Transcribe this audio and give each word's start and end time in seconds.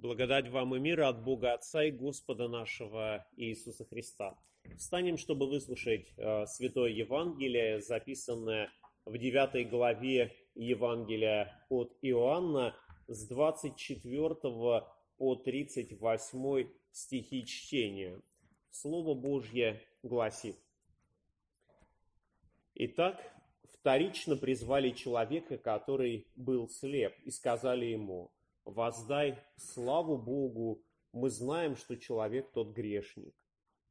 Благодать 0.00 0.48
вам 0.48 0.74
и 0.74 0.78
мира 0.78 1.08
от 1.08 1.22
Бога 1.22 1.52
Отца 1.52 1.84
и 1.84 1.90
Господа 1.90 2.48
нашего 2.48 3.26
Иисуса 3.36 3.84
Христа. 3.84 4.34
Встанем, 4.78 5.18
чтобы 5.18 5.46
выслушать 5.46 6.14
э, 6.16 6.46
Святое 6.46 6.90
Евангелие, 6.90 7.82
записанное 7.82 8.72
в 9.04 9.18
9 9.18 9.68
главе 9.68 10.32
Евангелия 10.54 11.66
от 11.68 11.94
Иоанна 12.00 12.74
с 13.08 13.28
24 13.28 14.36
по 15.18 15.34
38 15.34 16.68
стихи 16.92 17.44
чтения. 17.44 18.22
Слово 18.70 19.12
Божье 19.12 19.82
гласит. 20.02 20.56
Итак, 22.74 23.20
вторично 23.64 24.38
призвали 24.38 24.92
человека, 24.92 25.58
который 25.58 26.26
был 26.36 26.70
слеп, 26.70 27.12
и 27.26 27.30
сказали 27.30 27.84
ему– 27.84 28.32
воздай 28.64 29.38
славу 29.56 30.16
Богу, 30.16 30.82
мы 31.12 31.30
знаем, 31.30 31.76
что 31.76 31.96
человек 31.96 32.50
тот 32.52 32.72
грешник. 32.72 33.34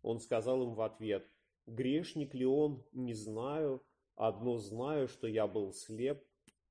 Он 0.02 0.20
сказал 0.20 0.64
им 0.64 0.74
в 0.74 0.82
ответ, 0.82 1.30
грешник 1.66 2.34
ли 2.34 2.46
он, 2.46 2.86
не 2.94 3.14
знаю, 3.14 3.84
одно 4.16 4.58
знаю, 4.58 5.08
что 5.08 5.28
я 5.28 5.48
был 5.48 5.74
слеп, 5.74 6.24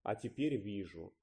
а 0.02 0.14
теперь 0.14 0.56
вижу. 0.56 1.14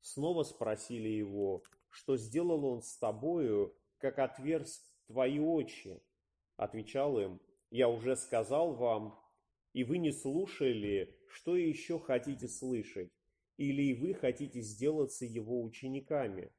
Снова 0.00 0.42
спросили 0.42 1.08
его, 1.08 1.62
что 1.88 2.16
сделал 2.16 2.64
он 2.64 2.82
с 2.82 2.96
тобою, 2.98 3.74
как 3.98 4.18
отверз 4.18 4.84
твои 5.06 5.38
очи? 5.38 6.02
Отвечал 6.56 7.18
им, 7.18 7.40
я 7.70 7.88
уже 7.88 8.16
сказал 8.16 8.74
вам, 8.74 9.18
и 9.72 9.84
вы 9.84 9.98
не 9.98 10.12
слушали, 10.12 11.18
что 11.28 11.56
еще 11.56 11.98
хотите 11.98 12.48
слышать? 12.48 13.10
Или 13.56 13.94
вы 13.94 14.14
хотите 14.14 14.60
сделаться 14.60 15.24
его 15.24 15.62
учениками? 15.62 16.52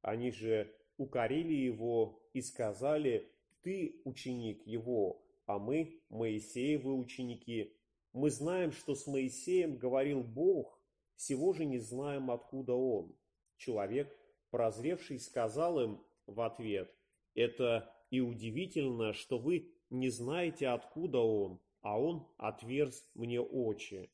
Они 0.00 0.30
же 0.30 0.74
укорили 0.96 1.54
его 1.54 2.22
и 2.32 2.40
сказали, 2.40 3.30
ты 3.62 4.00
ученик 4.04 4.66
его, 4.66 5.22
а 5.46 5.58
мы 5.58 6.00
Моисеевы 6.08 6.94
ученики. 6.94 7.76
Мы 8.12 8.30
знаем, 8.30 8.72
что 8.72 8.94
с 8.94 9.06
Моисеем 9.06 9.76
говорил 9.76 10.22
Бог, 10.22 10.80
всего 11.16 11.52
же 11.52 11.64
не 11.64 11.78
знаем, 11.78 12.30
откуда 12.30 12.74
он. 12.74 13.14
Человек, 13.56 14.16
прозревший, 14.50 15.18
сказал 15.18 15.80
им 15.80 16.02
в 16.26 16.40
ответ, 16.40 16.94
это 17.34 17.92
и 18.10 18.20
удивительно, 18.20 19.12
что 19.12 19.38
вы 19.38 19.74
не 19.90 20.08
знаете, 20.08 20.68
откуда 20.68 21.18
он, 21.18 21.60
а 21.80 22.00
он 22.00 22.26
отверз 22.36 23.08
мне 23.14 23.40
очи. 23.40 24.10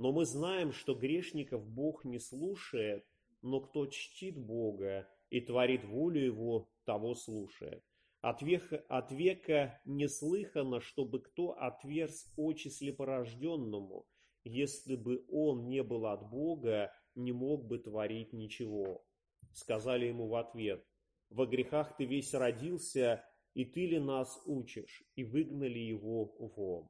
Но 0.00 0.12
мы 0.12 0.24
знаем, 0.24 0.72
что 0.72 0.94
грешников 0.94 1.62
Бог 1.68 2.06
не 2.06 2.18
слушает, 2.18 3.04
но 3.42 3.60
кто 3.60 3.84
чтит 3.86 4.38
Бога 4.38 5.06
и 5.28 5.42
творит 5.42 5.84
волю 5.84 6.24
Его, 6.24 6.70
того 6.86 7.14
слушает. 7.14 7.84
От 8.22 8.40
века, 8.40 8.82
от 8.88 9.12
века 9.12 9.78
не 9.84 10.08
слыхано, 10.08 10.80
чтобы 10.80 11.20
кто 11.20 11.52
отверз 11.52 12.32
очи 12.38 12.68
слепорожденному, 12.68 14.06
если 14.42 14.96
бы 14.96 15.22
он 15.28 15.68
не 15.68 15.82
был 15.82 16.06
от 16.06 16.30
Бога, 16.30 16.90
не 17.14 17.32
мог 17.32 17.66
бы 17.66 17.78
творить 17.78 18.32
ничего. 18.32 19.04
Сказали 19.52 20.06
ему 20.06 20.28
в 20.28 20.34
ответ, 20.36 20.82
во 21.28 21.44
грехах 21.44 21.98
ты 21.98 22.06
весь 22.06 22.32
родился, 22.32 23.22
и 23.52 23.66
ты 23.66 23.84
ли 23.84 23.98
нас 23.98 24.40
учишь? 24.46 25.04
И 25.14 25.24
выгнали 25.24 25.78
его 25.78 26.24
вон. 26.38 26.88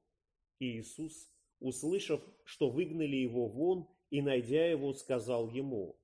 И 0.60 0.78
Иисус 0.78 1.28
услышав, 1.60 2.20
что 2.44 2.70
выгнали 2.70 3.16
его 3.16 3.46
вон, 3.48 3.88
и, 4.10 4.22
найдя 4.22 4.66
его, 4.66 4.92
сказал 4.92 5.48
ему, 5.48 5.96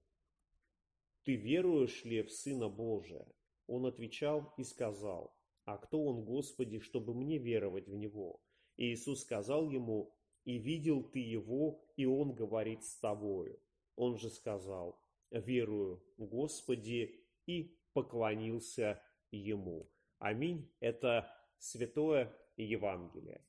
«Ты 1.25 1.35
веруешь 1.35 2.05
ли 2.05 2.23
в 2.23 2.31
Сына 2.31 2.69
Божия?» 2.69 3.27
Он 3.67 3.87
отвечал 3.87 4.55
и 4.57 4.63
сказал, 4.63 5.35
«А 5.65 5.77
кто 5.77 6.05
он, 6.05 6.25
Господи, 6.25 6.79
чтобы 6.79 7.15
мне 7.15 7.39
веровать 7.39 7.89
в 7.89 7.95
Него?» 7.95 8.41
И 8.77 8.93
Иисус 8.93 9.23
сказал 9.23 9.71
ему, 9.71 10.15
«И 10.45 10.59
видел 10.59 11.03
ты 11.03 11.19
его, 11.19 11.85
и 11.97 12.07
он 12.07 12.35
говорит 12.35 12.85
с 12.85 12.99
тобою». 13.01 13.59
Он 13.97 14.17
же 14.17 14.31
сказал, 14.31 15.01
«Верую, 15.33 16.01
Господи», 16.17 17.27
и 17.47 17.77
поклонился 17.93 19.01
ему. 19.31 19.89
Аминь. 20.19 20.71
Это 20.81 21.33
Святое 21.59 22.33
Евангелие. 22.57 23.41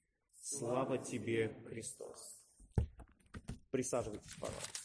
Слава 0.49 0.97
тебе, 0.97 1.53
Христос. 1.67 2.41
Присаживайтесь, 3.69 4.33
пожалуйста. 4.39 4.79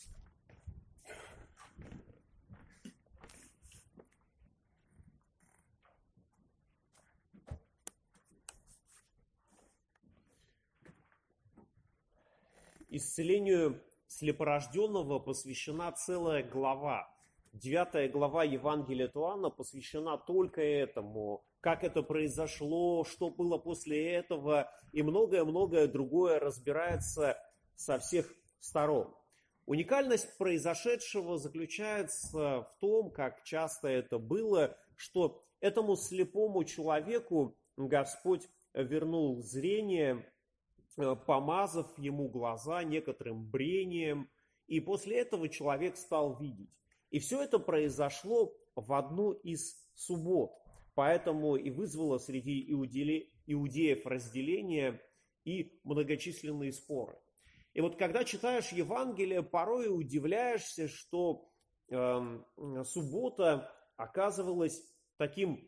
Исцелению 12.89 13.81
слепорожденного 14.09 15.21
посвящена 15.21 15.93
целая 15.93 16.43
глава. 16.43 17.09
Девятая 17.53 18.09
глава 18.09 18.43
Евангелия 18.43 19.07
Туана 19.07 19.49
посвящена 19.49 20.19
только 20.19 20.61
этому 20.61 21.47
как 21.63 21.85
это 21.85 22.03
произошло, 22.03 23.05
что 23.05 23.31
было 23.31 23.57
после 23.57 24.15
этого, 24.15 24.69
и 24.91 25.01
многое-многое 25.01 25.87
другое 25.87 26.41
разбирается 26.41 27.39
со 27.77 28.01
всех 28.01 28.27
сторон. 28.59 29.15
Уникальность 29.67 30.37
произошедшего 30.39 31.39
заключается 31.39 32.63
в 32.63 32.77
том, 32.81 33.13
как 33.13 33.45
часто 33.45 33.87
это 33.87 34.19
было, 34.19 34.77
что 34.97 35.45
этому 35.61 35.95
слепому 35.95 36.65
человеку 36.65 37.57
Господь 37.77 38.49
вернул 38.75 39.41
зрение, 39.41 40.29
э, 40.99 41.15
помазав 41.15 41.97
ему 41.97 42.29
глаза 42.29 42.83
некоторым 42.83 43.49
брением, 43.49 44.29
и 44.67 44.81
после 44.81 45.21
этого 45.21 45.49
человек 45.49 45.97
стал 45.97 46.41
видеть. 46.41 46.71
И 47.11 47.21
все 47.21 47.41
это 47.41 47.61
произошло 47.61 48.53
в 48.75 48.93
одну 48.95 49.31
из 49.31 49.77
суббот 49.95 50.62
поэтому 50.95 51.57
и 51.57 51.71
вызвало 51.71 52.19
среди 52.19 52.65
иудеев 53.47 54.07
разделение 54.07 55.01
и 55.45 55.79
многочисленные 55.85 56.73
споры. 56.73 57.19
И 57.75 57.81
вот 57.81 57.97
когда 57.97 58.25
читаешь 58.25 58.71
Евангелие, 58.73 59.43
порой 59.43 59.89
удивляешься, 59.89 60.89
что 60.89 61.49
э, 61.89 62.39
суббота 62.85 63.73
оказывалась 63.97 64.83
таким 65.17 65.67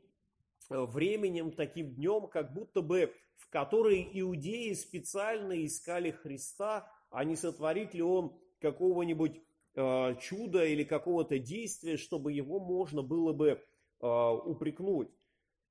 э, 0.70 0.78
временем, 0.78 1.52
таким 1.52 1.94
днем, 1.94 2.28
как 2.28 2.52
будто 2.52 2.82
бы 2.82 3.14
в 3.36 3.48
который 3.48 4.08
иудеи 4.12 4.72
специально 4.74 5.64
искали 5.64 6.10
Христа, 6.10 6.90
а 7.10 7.24
не 7.24 7.36
сотворит 7.36 7.94
ли 7.94 8.02
он 8.02 8.36
какого-нибудь 8.60 9.40
э, 9.74 10.16
чуда 10.20 10.64
или 10.64 10.84
какого-то 10.84 11.38
действия, 11.38 11.96
чтобы 11.96 12.32
его 12.32 12.60
можно 12.60 13.02
было 13.02 13.32
бы 13.32 13.62
упрекнуть. 14.06 15.10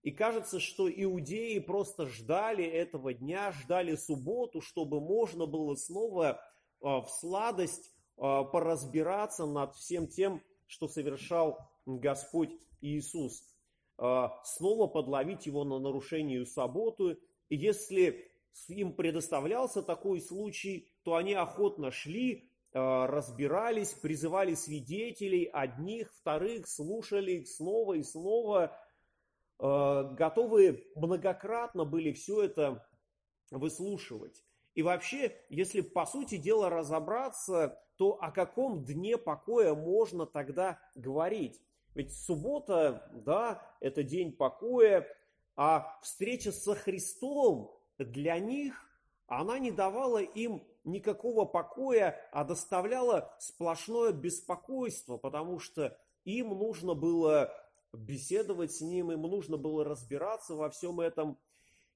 И 0.01 0.11
кажется, 0.11 0.59
что 0.59 0.89
иудеи 0.91 1.59
просто 1.59 2.07
ждали 2.07 2.65
этого 2.65 3.13
дня, 3.13 3.51
ждали 3.51 3.95
субботу, 3.95 4.59
чтобы 4.59 4.99
можно 4.99 5.45
было 5.45 5.75
снова 5.75 6.41
э, 6.81 6.85
в 6.85 7.07
сладость 7.19 7.89
э, 8.17 8.21
поразбираться 8.51 9.45
над 9.45 9.75
всем 9.75 10.07
тем, 10.07 10.41
что 10.67 10.87
совершал 10.87 11.59
Господь 11.85 12.51
Иисус. 12.81 13.49
Снова 13.95 14.87
подловить 14.87 15.45
его 15.45 15.63
на 15.63 15.77
нарушение 15.77 16.45
субботу. 16.47 17.11
И 17.49 17.55
если 17.55 18.33
им 18.67 18.93
предоставлялся 18.93 19.83
такой 19.83 20.19
случай, 20.21 20.91
то 21.03 21.15
они 21.15 21.33
охотно 21.33 21.91
шли, 21.91 22.49
разбирались, 22.79 23.93
призывали 23.93 24.55
свидетелей, 24.55 25.45
одних, 25.45 26.11
вторых, 26.13 26.67
слушали 26.67 27.33
их 27.33 27.47
снова 27.47 27.93
и 27.93 28.03
снова, 28.03 28.75
э, 29.59 30.09
готовы 30.17 30.83
многократно 30.95 31.85
были 31.85 32.11
все 32.13 32.43
это 32.43 32.87
выслушивать. 33.51 34.43
И 34.73 34.81
вообще, 34.81 35.35
если 35.49 35.81
по 35.81 36.05
сути 36.05 36.37
дела 36.37 36.69
разобраться, 36.69 37.79
то 37.97 38.17
о 38.19 38.31
каком 38.31 38.83
дне 38.83 39.17
покоя 39.17 39.75
можно 39.75 40.25
тогда 40.25 40.79
говорить? 40.95 41.61
Ведь 41.93 42.11
суббота, 42.11 43.07
да, 43.13 43.61
это 43.81 44.01
день 44.01 44.31
покоя, 44.31 45.07
а 45.55 45.99
встреча 46.01 46.51
со 46.51 46.73
Христом 46.73 47.71
для 47.99 48.39
них, 48.39 48.73
она 49.27 49.59
не 49.59 49.71
давала 49.71 50.17
им 50.23 50.63
никакого 50.83 51.45
покоя, 51.45 52.19
а 52.31 52.43
доставляло 52.43 53.33
сплошное 53.39 54.11
беспокойство, 54.11 55.17
потому 55.17 55.59
что 55.59 55.97
им 56.25 56.49
нужно 56.49 56.93
было 56.93 57.53
беседовать 57.93 58.73
с 58.73 58.81
ним, 58.81 59.11
им 59.11 59.21
нужно 59.21 59.57
было 59.57 59.83
разбираться 59.83 60.55
во 60.55 60.69
всем 60.69 60.99
этом, 60.99 61.37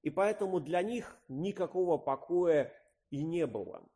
и 0.02 0.10
поэтому 0.10 0.60
для 0.60 0.82
них 0.82 1.16
никакого 1.28 1.98
покоя 1.98 2.72
и 3.10 3.22
не 3.22 3.46
было. 3.46 3.86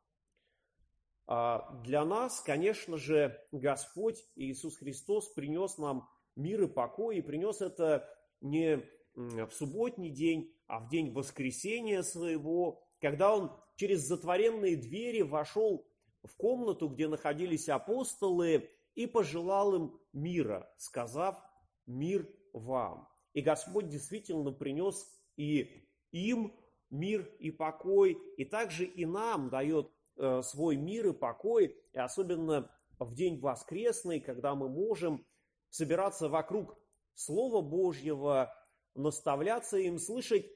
А 1.27 1.71
для 1.85 2.05
нас, 2.05 2.41
конечно 2.41 2.97
же, 2.97 3.41
Господь 3.53 4.23
Иисус 4.35 4.77
Христос 4.77 5.29
принес 5.29 5.79
нам 5.79 6.09
мир 6.35 6.63
и 6.63 6.67
покой, 6.67 7.19
и 7.19 7.23
принес 7.23 7.61
это 7.61 8.09
не 8.41 8.83
в 9.15 9.51
субботний 9.51 10.11
день, 10.11 10.55
а 10.67 10.81
в 10.81 10.89
день 10.89 11.13
воскресения 11.13 12.03
своего, 12.03 12.83
когда 13.03 13.35
он 13.35 13.51
через 13.75 14.03
затворенные 14.07 14.77
двери 14.77 15.23
вошел 15.23 15.85
в 16.23 16.37
комнату, 16.37 16.89
где 16.89 17.09
находились 17.09 17.69
апостолы, 17.69 18.71
и 18.95 19.07
пожелал 19.07 19.75
им 19.75 20.01
мира, 20.13 20.73
сказав 20.77 21.43
«Мир 21.87 22.29
вам». 22.53 23.09
И 23.33 23.41
Господь 23.41 23.89
действительно 23.89 24.53
принес 24.53 25.11
и 25.37 25.89
им 26.13 26.55
мир 26.91 27.29
и 27.41 27.51
покой, 27.51 28.19
и 28.37 28.45
также 28.45 28.85
и 28.85 29.05
нам 29.05 29.49
дает 29.49 29.91
э, 30.17 30.43
свой 30.43 30.77
мир 30.77 31.09
и 31.09 31.13
покой, 31.13 31.77
и 31.93 31.99
особенно 31.99 32.71
в 32.99 33.15
день 33.15 33.41
воскресный, 33.41 34.21
когда 34.21 34.55
мы 34.55 34.69
можем 34.69 35.27
собираться 35.71 36.29
вокруг 36.29 36.79
Слова 37.15 37.63
Божьего, 37.63 38.55
наставляться 38.95 39.79
им, 39.79 39.99
слышать 39.99 40.47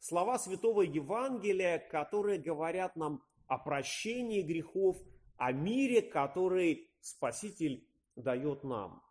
слова 0.00 0.38
Святого 0.38 0.82
Евангелия, 0.82 1.78
которые 1.78 2.40
говорят 2.40 2.96
нам 2.96 3.22
о 3.46 3.58
прощении 3.58 4.42
грехов, 4.42 4.96
о 5.36 5.52
мире, 5.52 6.02
который 6.02 6.90
Спаситель 7.00 7.86
дает 8.16 8.64
нам. 8.64 9.02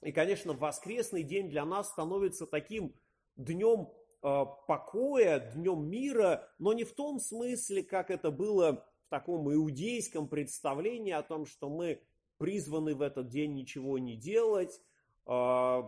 И, 0.00 0.10
конечно, 0.10 0.52
воскресный 0.54 1.22
день 1.22 1.48
для 1.48 1.64
нас 1.64 1.90
становится 1.90 2.46
таким 2.46 2.94
днем 3.36 3.88
э, 4.22 4.44
покоя, 4.66 5.52
днем 5.54 5.88
мира, 5.88 6.48
но 6.58 6.72
не 6.72 6.84
в 6.84 6.92
том 6.92 7.20
смысле, 7.20 7.84
как 7.84 8.10
это 8.10 8.30
было 8.30 8.84
в 9.06 9.10
таком 9.10 9.52
иудейском 9.52 10.26
представлении 10.26 11.12
о 11.12 11.22
том, 11.22 11.46
что 11.46 11.68
мы 11.68 12.02
призваны 12.38 12.96
в 12.96 13.02
этот 13.02 13.28
день 13.28 13.54
ничего 13.54 13.98
не 13.98 14.16
делать, 14.16 14.80
э, 15.26 15.82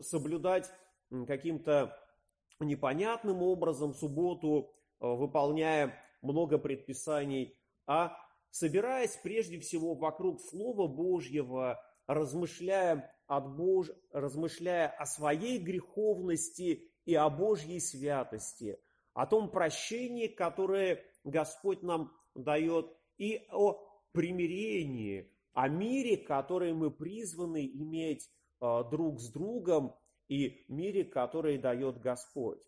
соблюдать 0.00 0.68
каким-то 1.26 1.96
непонятным 2.60 3.42
образом 3.42 3.94
субботу, 3.94 4.70
э, 5.00 5.06
выполняя 5.06 5.94
много 6.22 6.58
предписаний, 6.58 7.58
а 7.86 8.16
собираясь 8.50 9.18
прежде 9.22 9.58
всего 9.60 9.94
вокруг 9.94 10.40
Слова 10.40 10.86
Божьего, 10.86 11.82
размышляя, 12.06 13.12
от 13.26 13.56
Бож... 13.56 13.90
размышляя 14.12 14.88
о 14.88 15.06
своей 15.06 15.58
греховности 15.58 16.90
и 17.04 17.14
о 17.14 17.28
Божьей 17.30 17.80
святости, 17.80 18.78
о 19.12 19.26
том 19.26 19.50
прощении, 19.50 20.28
которое 20.28 21.02
Господь 21.24 21.82
нам 21.82 22.12
дает, 22.34 22.94
и 23.16 23.46
о 23.50 23.80
примирении, 24.12 25.30
о 25.52 25.68
мире, 25.68 26.16
который 26.16 26.72
мы 26.72 26.90
призваны 26.90 27.66
иметь 27.66 28.30
э, 28.60 28.84
друг 28.90 29.20
с 29.20 29.30
другом, 29.30 29.94
и 30.28 30.64
мире, 30.68 31.04
который 31.04 31.58
дает 31.58 32.00
Господь. 32.00 32.62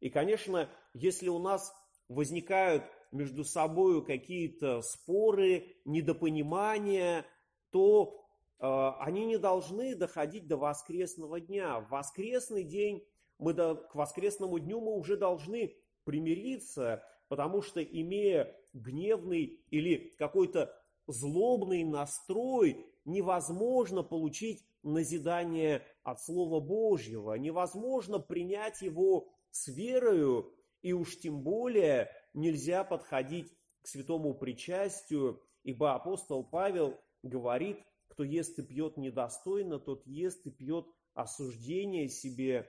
И, 0.00 0.10
конечно, 0.10 0.68
если 0.94 1.28
у 1.28 1.38
нас 1.38 1.72
возникают 2.08 2.84
между 3.10 3.44
собой 3.44 4.04
какие-то 4.04 4.82
споры, 4.82 5.76
недопонимания, 5.84 7.24
то 7.70 8.24
э, 8.58 8.66
они 9.00 9.26
не 9.26 9.38
должны 9.38 9.94
доходить 9.94 10.46
до 10.46 10.56
воскресного 10.56 11.40
дня. 11.40 11.80
В 11.80 11.90
воскресный 11.90 12.64
день, 12.64 13.06
мы 13.38 13.54
до, 13.54 13.74
к 13.74 13.94
воскресному 13.94 14.58
дню 14.58 14.80
мы 14.80 14.94
уже 14.94 15.16
должны 15.16 15.74
примириться, 16.04 17.04
потому 17.28 17.62
что 17.62 17.82
имея 17.82 18.54
гневный 18.72 19.60
или 19.70 20.14
какой-то 20.18 20.74
злобный 21.06 21.84
настрой, 21.84 22.86
невозможно 23.04 24.02
получить 24.02 24.64
назидание 24.82 25.82
от 26.02 26.20
Слова 26.20 26.60
Божьего. 26.60 27.34
Невозможно 27.34 28.18
принять 28.18 28.82
его 28.82 29.28
с 29.50 29.68
верою, 29.68 30.52
и 30.82 30.92
уж 30.92 31.18
тем 31.18 31.42
более 31.42 32.10
нельзя 32.34 32.84
подходить 32.84 33.52
к 33.82 33.86
святому 33.86 34.34
причастию, 34.34 35.42
ибо 35.62 35.94
апостол 35.94 36.44
Павел 36.44 36.98
говорит, 37.22 37.78
кто 38.08 38.24
ест 38.24 38.58
и 38.58 38.62
пьет 38.62 38.96
недостойно, 38.96 39.78
тот 39.78 40.06
ест 40.06 40.46
и 40.46 40.50
пьет 40.50 40.86
осуждение 41.14 42.08
себе, 42.08 42.68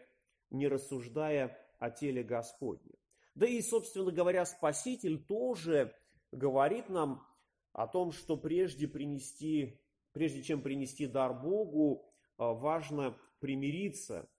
не 0.49 0.67
рассуждая 0.67 1.57
о 1.79 1.89
теле 1.89 2.23
Господне. 2.23 2.93
Да 3.35 3.47
и, 3.47 3.61
собственно 3.61 4.11
говоря, 4.11 4.45
Спаситель 4.45 5.23
тоже 5.23 5.95
говорит 6.31 6.89
нам 6.89 7.25
о 7.71 7.87
том, 7.87 8.11
что 8.11 8.37
прежде 8.37 8.87
принести 8.87 9.81
прежде 10.13 10.41
чем 10.41 10.61
принести 10.61 11.07
дар 11.07 11.33
Богу, 11.33 12.05
э, 12.37 12.43
важно 12.43 13.17
примириться. 13.39 14.29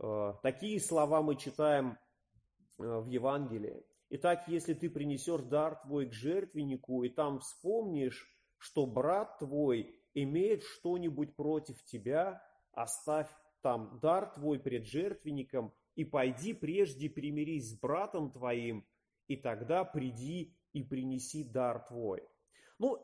Э, 0.00 0.34
такие 0.42 0.80
слова 0.80 1.22
мы 1.22 1.36
читаем 1.36 1.98
э, 2.78 2.82
в 2.82 3.06
Евангелии. 3.06 3.84
Итак, 4.10 4.48
если 4.48 4.74
ты 4.74 4.90
принесешь 4.90 5.42
дар 5.42 5.76
твой 5.76 6.08
к 6.08 6.12
жертвеннику, 6.12 7.02
и 7.04 7.08
там 7.08 7.38
вспомнишь, 7.38 8.28
что 8.58 8.86
брат 8.86 9.38
твой 9.38 9.96
имеет 10.14 10.62
что-нибудь 10.64 11.34
против 11.34 11.82
тебя, 11.84 12.42
оставь 12.72 13.30
там 13.62 13.98
дар 14.00 14.32
твой 14.34 14.58
пред 14.58 14.86
жертвенником, 14.86 15.72
и 15.94 16.04
пойди 16.04 16.52
прежде 16.52 17.08
примирись 17.08 17.70
с 17.70 17.78
братом 17.78 18.30
твоим, 18.30 18.86
и 19.28 19.36
тогда 19.36 19.84
приди 19.84 20.56
и 20.72 20.82
принеси 20.82 21.44
дар 21.44 21.86
твой. 21.86 22.22
Ну, 22.78 22.98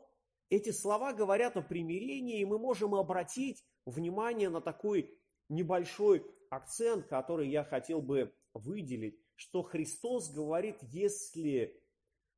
эти 0.49 0.71
слова 0.71 1.13
говорят 1.13 1.57
о 1.57 1.61
примирении, 1.61 2.41
и 2.41 2.45
мы 2.45 2.57
можем 2.57 2.95
обратить 2.95 3.63
внимание 3.85 4.49
на 4.49 4.61
такой 4.61 5.15
небольшой 5.47 6.25
акцент, 6.49 7.07
который 7.07 7.49
я 7.49 7.63
хотел 7.63 8.01
бы 8.01 8.33
выделить, 8.53 9.19
что 9.35 9.63
Христос 9.63 10.31
говорит, 10.31 10.77
если 10.81 11.79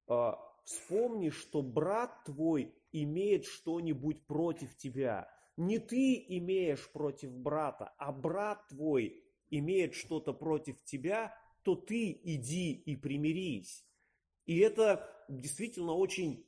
э, 0.08 0.32
вспомни, 0.66 1.30
что 1.30 1.62
брат 1.62 2.24
твой 2.26 2.76
имеет 2.92 3.46
что-нибудь 3.46 4.26
против 4.26 4.76
тебя, 4.76 5.30
не 5.58 5.80
ты 5.80 6.16
имеешь 6.28 6.92
против 6.92 7.32
брата, 7.32 7.94
а 7.98 8.12
брат 8.12 8.68
твой 8.68 9.24
имеет 9.50 9.94
что-то 9.94 10.34
против 10.34 10.84
тебя, 10.84 11.36
то 11.64 11.76
ты 11.76 12.12
иди 12.12 12.74
и 12.74 12.96
примирись. 12.96 13.86
И 14.46 14.58
это 14.60 15.10
действительно 15.30 15.94
очень 15.94 16.46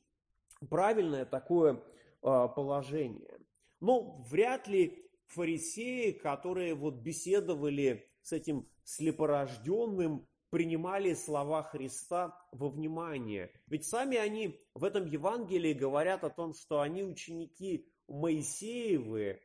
правильное 0.63 1.25
такое 1.25 1.83
а, 2.21 2.48
положение. 2.48 3.39
Но 3.80 4.24
вряд 4.30 4.68
ли 4.68 5.10
фарисеи, 5.27 6.12
которые 6.12 6.74
вот 6.74 6.95
беседовали 6.95 8.10
с 8.21 8.31
этим 8.31 8.67
слепорожденным, 8.84 10.27
принимали 10.50 11.13
слова 11.15 11.63
Христа 11.63 12.38
во 12.51 12.70
внимание. 12.70 13.51
Ведь 13.67 13.86
сами 13.86 14.17
они 14.17 14.62
в 14.75 14.84
этом 14.84 15.05
Евангелии 15.05 15.74
говорят 15.74 16.24
о 16.24 16.29
том, 16.29 16.53
что 16.53 16.79
они 16.82 17.03
ученики 17.03 17.89
Моисеевы, 18.08 19.41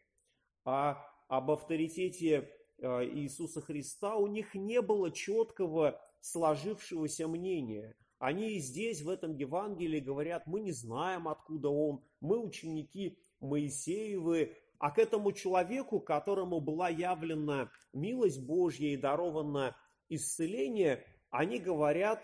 а 0.64 1.02
об 1.28 1.50
авторитете 1.50 2.50
а, 2.80 3.04
Иисуса 3.04 3.60
Христа 3.60 4.16
у 4.16 4.26
них 4.26 4.54
не 4.54 4.82
было 4.82 5.10
четкого 5.10 6.00
сложившегося 6.20 7.26
мнения– 7.26 7.96
они 8.18 8.52
и 8.52 8.58
здесь, 8.58 9.02
в 9.02 9.08
этом 9.08 9.34
Евангелии, 9.34 10.00
говорят, 10.00 10.46
мы 10.46 10.60
не 10.60 10.72
знаем, 10.72 11.28
откуда 11.28 11.68
он, 11.68 12.02
мы 12.20 12.38
ученики 12.38 13.18
Моисеевы, 13.40 14.56
а 14.78 14.90
к 14.90 14.98
этому 14.98 15.32
человеку, 15.32 16.00
которому 16.00 16.60
была 16.60 16.88
явлена 16.88 17.70
милость 17.92 18.44
Божья 18.44 18.88
и 18.88 18.96
даровано 18.96 19.76
исцеление, 20.08 21.04
они 21.30 21.58
говорят, 21.58 22.20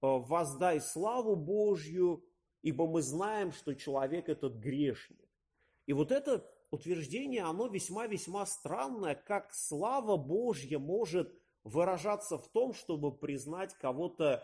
«Э, 0.00 0.06
воздай 0.06 0.80
славу 0.80 1.36
Божью, 1.36 2.24
ибо 2.62 2.86
мы 2.86 3.02
знаем, 3.02 3.52
что 3.52 3.74
человек 3.74 4.28
этот 4.28 4.56
грешник. 4.56 5.28
И 5.86 5.92
вот 5.92 6.12
это 6.12 6.44
утверждение, 6.70 7.42
оно 7.42 7.66
весьма-весьма 7.66 8.46
странное, 8.46 9.14
как 9.14 9.52
слава 9.54 10.16
Божья 10.16 10.78
может 10.78 11.32
выражаться 11.64 12.38
в 12.38 12.48
том, 12.48 12.74
чтобы 12.74 13.16
признать 13.16 13.74
кого-то 13.74 14.42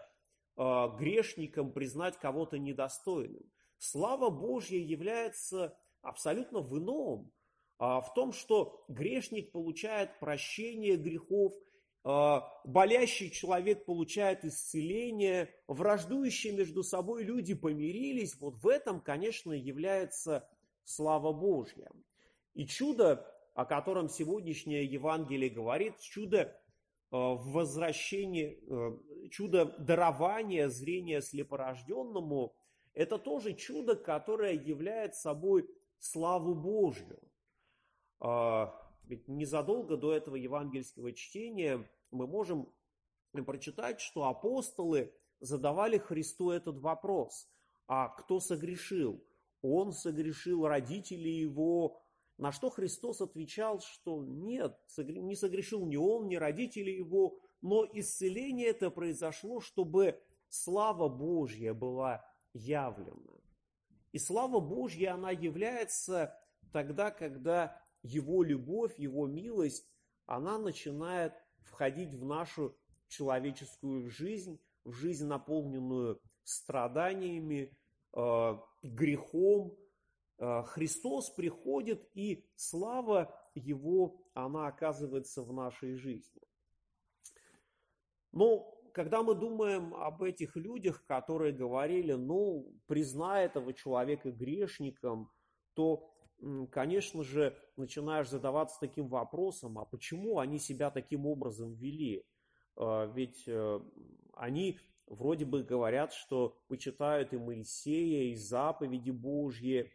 грешником 0.56 1.72
признать 1.72 2.18
кого-то 2.18 2.58
недостойным. 2.58 3.44
Слава 3.78 4.30
Божья 4.30 4.78
является 4.78 5.76
абсолютно 6.00 6.60
в 6.60 6.78
ином, 6.78 7.32
а, 7.78 8.00
в 8.00 8.14
том, 8.14 8.32
что 8.32 8.84
грешник 8.88 9.50
получает 9.52 10.18
прощение 10.20 10.96
грехов, 10.96 11.52
а, 12.04 12.48
болящий 12.64 13.30
человек 13.30 13.84
получает 13.84 14.44
исцеление, 14.44 15.52
враждующие 15.66 16.52
между 16.52 16.82
собой 16.82 17.24
люди 17.24 17.54
помирились. 17.54 18.36
Вот 18.40 18.56
в 18.56 18.68
этом, 18.68 19.00
конечно, 19.00 19.52
является 19.52 20.48
слава 20.84 21.32
Божья. 21.32 21.90
И 22.54 22.66
чудо, 22.66 23.26
о 23.54 23.64
котором 23.64 24.08
сегодняшнее 24.08 24.84
Евангелие 24.84 25.50
говорит, 25.50 25.98
чудо 25.98 26.58
в 27.10 27.64
чудо 29.30 29.66
дарования 29.78 30.68
зрения 30.68 31.20
слепорожденному, 31.20 32.54
это 32.92 33.18
тоже 33.18 33.54
чудо, 33.54 33.96
которое 33.96 34.52
является 34.52 35.20
собой 35.20 35.68
славу 35.98 36.54
Божью. 36.54 37.18
Э, 38.20 38.66
ведь 39.04 39.28
незадолго 39.28 39.96
до 39.96 40.12
этого 40.12 40.36
евангельского 40.36 41.12
чтения 41.12 41.88
мы 42.10 42.26
можем 42.26 42.72
прочитать, 43.32 44.00
что 44.00 44.24
апостолы 44.24 45.12
задавали 45.40 45.98
Христу 45.98 46.50
этот 46.50 46.78
вопрос. 46.78 47.48
А 47.86 48.08
кто 48.08 48.40
согрешил? 48.40 49.22
Он 49.60 49.92
согрешил, 49.92 50.66
родители 50.66 51.28
его. 51.28 52.00
На 52.36 52.52
что 52.52 52.70
Христос 52.70 53.20
отвечал, 53.20 53.80
что 53.80 54.24
нет, 54.24 54.78
не 54.96 55.36
согрешил 55.36 55.86
ни 55.86 55.96
он, 55.96 56.28
ни 56.28 56.36
родители 56.36 56.90
его, 56.90 57.38
но 57.64 57.88
исцеление 57.94 58.66
это 58.66 58.90
произошло, 58.90 59.58
чтобы 59.58 60.20
слава 60.50 61.08
Божья 61.08 61.72
была 61.72 62.22
явлена. 62.52 63.40
И 64.12 64.18
слава 64.18 64.60
Божья, 64.60 65.14
она 65.14 65.30
является 65.30 66.38
тогда, 66.72 67.10
когда 67.10 67.82
Его 68.02 68.42
любовь, 68.42 68.98
Его 68.98 69.26
милость, 69.26 69.88
она 70.26 70.58
начинает 70.58 71.32
входить 71.62 72.12
в 72.12 72.26
нашу 72.26 72.76
человеческую 73.08 74.10
жизнь, 74.10 74.60
в 74.84 74.92
жизнь, 74.92 75.24
наполненную 75.24 76.20
страданиями, 76.42 77.74
э, 78.12 78.58
грехом. 78.82 79.74
Э, 80.36 80.64
Христос 80.64 81.30
приходит, 81.30 82.06
и 82.12 82.46
слава 82.56 83.34
Его, 83.54 84.20
она 84.34 84.66
оказывается 84.66 85.42
в 85.42 85.50
нашей 85.54 85.94
жизни. 85.94 86.42
Но 88.34 88.68
когда 88.92 89.22
мы 89.22 89.36
думаем 89.36 89.94
об 89.94 90.22
этих 90.22 90.56
людях, 90.56 91.04
которые 91.06 91.52
говорили, 91.52 92.14
ну, 92.14 92.74
признай 92.86 93.46
этого 93.46 93.72
человека 93.72 94.32
грешником, 94.32 95.30
то, 95.74 96.12
конечно 96.72 97.22
же, 97.22 97.56
начинаешь 97.76 98.28
задаваться 98.28 98.76
таким 98.80 99.06
вопросом, 99.06 99.78
а 99.78 99.84
почему 99.84 100.40
они 100.40 100.58
себя 100.58 100.90
таким 100.90 101.26
образом 101.26 101.74
вели? 101.74 102.26
А, 102.76 103.06
ведь 103.06 103.44
э, 103.46 103.80
они 104.32 104.80
вроде 105.06 105.44
бы 105.44 105.62
говорят, 105.62 106.12
что 106.12 106.58
почитают 106.66 107.32
и 107.32 107.38
Моисея, 107.38 108.32
и 108.32 108.34
заповеди 108.34 109.12
Божьи, 109.12 109.92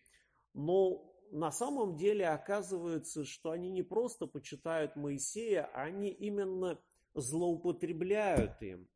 но 0.53 1.13
на 1.31 1.51
самом 1.51 1.97
деле 1.97 2.29
оказывается, 2.29 3.25
что 3.25 3.51
они 3.51 3.69
не 3.69 3.83
просто 3.83 4.27
почитают 4.27 4.95
Моисея, 4.95 5.69
а 5.73 5.83
они 5.83 6.09
именно 6.09 6.79
злоупотребляют 7.19 8.61
им. 8.61 8.87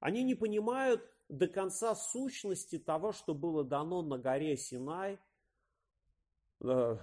Они 0.00 0.22
не 0.22 0.34
понимают 0.34 1.02
до 1.28 1.48
конца 1.48 1.94
сущности 1.94 2.78
того, 2.78 3.12
что 3.12 3.34
было 3.34 3.64
дано 3.64 4.02
на 4.02 4.18
горе 4.18 4.56
Синай. 4.56 5.18
Э, 6.60 6.96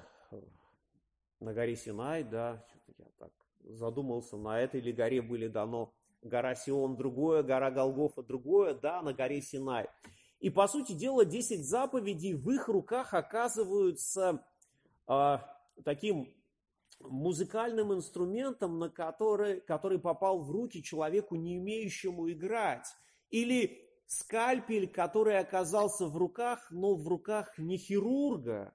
на 1.39 1.53
горе 1.53 1.75
Синай, 1.75 2.23
да, 2.23 2.65
я 2.97 3.05
так 3.17 3.31
задумался, 3.63 4.37
на 4.37 4.59
этой 4.59 4.81
ли 4.81 4.91
горе 4.91 5.21
были 5.21 5.47
дано 5.47 5.93
гора 6.21 6.55
Сион 6.55 6.95
другое, 6.97 7.43
гора 7.43 7.71
Голгофа 7.71 8.23
другое, 8.23 8.73
да, 8.73 9.01
на 9.01 9.13
горе 9.13 9.41
Синай. 9.41 9.87
И, 10.39 10.49
по 10.49 10.67
сути 10.67 10.93
дела, 10.93 11.25
10 11.25 11.65
заповедей 11.65 12.33
в 12.33 12.49
их 12.49 12.67
руках 12.67 13.13
оказываются 13.13 14.45
э, 15.07 15.37
таким 15.83 16.33
музыкальным 16.99 17.93
инструментом, 17.93 18.79
на 18.79 18.89
который, 18.89 19.61
который 19.61 19.99
попал 19.99 20.41
в 20.41 20.51
руки 20.51 20.83
человеку, 20.83 21.35
не 21.35 21.57
имеющему 21.57 22.31
играть. 22.31 22.87
Или 23.29 23.89
скальпель, 24.07 24.87
который 24.87 25.37
оказался 25.37 26.07
в 26.07 26.17
руках, 26.17 26.67
но 26.71 26.95
в 26.95 27.07
руках 27.07 27.57
не 27.57 27.77
хирурга, 27.77 28.73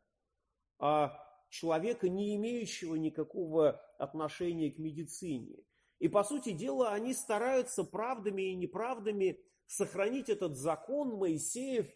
а 0.79 1.19
человека, 1.49 2.09
не 2.09 2.37
имеющего 2.37 2.95
никакого 2.97 3.81
отношения 3.99 4.71
к 4.71 4.79
медицине. 4.79 5.65
И, 5.99 6.09
по 6.09 6.25
сути 6.25 6.53
дела, 6.53 6.93
они 6.93 7.15
стараются 7.15 7.85
правдами 7.85 8.43
и 8.43 8.55
неправдами 8.55 9.41
сохранить 9.67 10.29
этот 10.29 10.57
закон 10.57 11.17
Моисеев, 11.17 11.93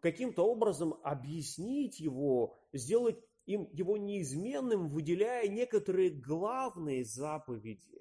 каким-то 0.00 0.46
образом 0.46 0.94
объяснить 1.02 1.98
его, 2.00 2.58
сделать 2.72 3.18
им 3.46 3.68
его 3.72 3.96
неизменным, 3.96 4.88
выделяя 4.88 5.48
некоторые 5.48 6.10
главные 6.10 7.04
заповеди. 7.04 8.00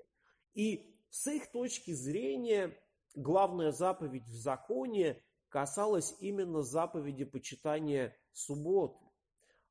И 0.54 0.96
с 1.10 1.28
их 1.28 1.52
точки 1.52 1.92
зрения 1.92 2.78
главная 3.16 3.72
заповедь 3.72 4.26
в 4.26 4.36
законе 4.36 5.22
касалась 5.50 6.16
именно 6.20 6.62
заповеди 6.64 7.26
почитания 7.26 8.16
субботы. 8.32 8.98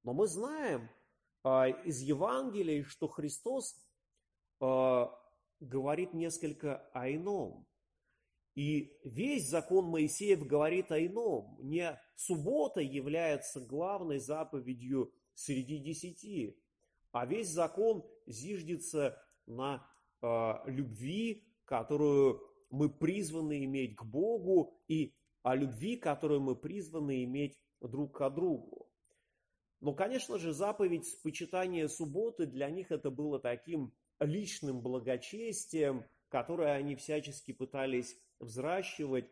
Но 0.05 0.13
мы 0.13 0.27
знаем 0.27 0.89
э, 1.45 1.71
из 1.85 2.01
Евангелия, 2.01 2.85
что 2.85 3.09
Христос 3.09 3.75
э, 4.61 5.07
говорит 5.61 6.13
несколько 6.13 6.77
о 6.93 7.11
ином. 7.11 7.67
И 8.55 8.99
весь 9.05 9.49
закон 9.49 9.87
Моисеев 9.87 10.47
говорит 10.47 10.93
о 10.93 11.05
ином. 11.05 11.57
Не 11.59 11.99
суббота 12.17 12.81
является 12.81 13.61
главной 13.61 14.19
заповедью 14.19 15.13
среди 15.35 15.79
десяти. 15.79 16.59
А 17.13 17.27
весь 17.27 17.49
закон 17.49 18.05
зиждется 18.27 19.23
на 19.47 19.87
э, 20.23 20.53
любви, 20.67 21.45
которую 21.65 22.43
мы 22.71 22.89
призваны 22.89 23.65
иметь 23.65 23.97
к 23.97 24.05
Богу, 24.05 24.75
и 24.89 25.15
о 25.43 25.55
любви, 25.55 25.97
которую 25.97 26.41
мы 26.41 26.57
призваны 26.57 27.25
иметь 27.25 27.59
друг 27.81 28.17
к 28.17 28.31
другу. 28.31 28.89
Но, 29.81 29.93
конечно 29.95 30.39
же, 30.39 30.53
заповедь 30.53 31.21
почитания 31.23 31.89
субботы 31.89 32.47
для 32.47 32.71
них 32.71 32.93
это 32.93 33.11
было 33.11 33.41
таким 33.41 33.93
личным 34.21 34.81
благочестием, 34.81 36.05
которое 36.29 36.75
они 36.75 36.95
всячески 36.95 37.53
пытались 37.53 38.17
взращивать. 38.39 39.29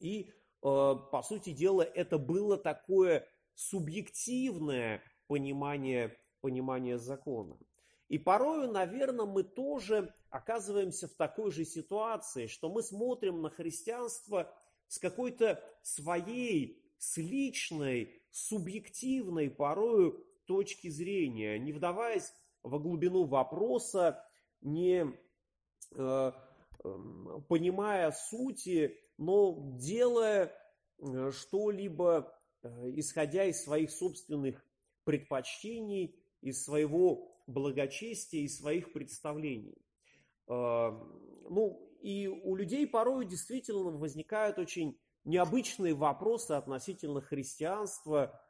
И, 0.00 0.28
э, 0.28 0.30
по 0.60 1.22
сути 1.26 1.50
дела, 1.52 1.82
это 1.82 2.18
было 2.18 2.58
такое 2.58 3.26
субъективное 3.54 5.02
понимание, 5.26 6.16
понимание 6.40 6.98
закона. 6.98 7.58
И 8.08 8.18
порою, 8.18 8.70
наверное, 8.70 9.26
мы 9.26 9.42
тоже 9.42 10.14
оказываемся 10.30 11.08
в 11.08 11.14
такой 11.14 11.50
же 11.50 11.64
ситуации, 11.64 12.46
что 12.46 12.68
мы 12.70 12.82
смотрим 12.82 13.40
на 13.40 13.50
христианство 13.50 14.54
с 14.88 14.98
какой-то 14.98 15.62
своей, 15.82 16.82
с 16.98 17.16
личной, 17.16 18.22
субъективной 18.30 19.50
порою 19.50 20.24
точки 20.46 20.88
зрения, 20.88 21.58
не 21.58 21.72
вдаваясь 21.72 22.32
во 22.62 22.78
глубину 22.78 23.24
вопроса, 23.24 24.22
не 24.60 25.06
э, 25.94 26.32
эм, 26.84 27.44
понимая 27.48 28.10
сути, 28.10 28.98
но 29.16 29.56
делая 29.78 30.52
э, 30.98 31.30
что-либо 31.30 32.33
исходя 32.94 33.44
из 33.44 33.62
своих 33.62 33.90
собственных 33.90 34.64
предпочтений, 35.04 36.16
из 36.40 36.64
своего 36.64 37.34
благочестия, 37.46 38.42
из 38.42 38.58
своих 38.58 38.92
представлений. 38.92 39.78
Э, 40.48 40.90
ну, 41.48 41.90
и 42.00 42.26
у 42.26 42.54
людей 42.54 42.86
порой 42.86 43.26
действительно 43.26 43.90
возникают 43.90 44.58
очень 44.58 44.98
необычные 45.24 45.94
вопросы 45.94 46.52
относительно 46.52 47.20
христианства, 47.20 48.40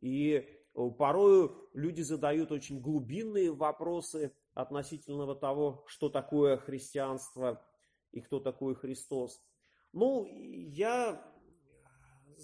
и 0.00 0.34
э, 0.34 0.90
порою 0.98 1.68
люди 1.72 2.02
задают 2.02 2.52
очень 2.52 2.80
глубинные 2.80 3.52
вопросы 3.52 4.32
относительно 4.54 5.34
того, 5.34 5.84
что 5.86 6.08
такое 6.08 6.56
христианство 6.56 7.64
и 8.12 8.20
кто 8.20 8.40
такой 8.40 8.74
Христос. 8.74 9.42
Ну, 9.92 10.26
я 10.26 11.24